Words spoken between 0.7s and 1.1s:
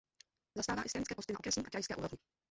i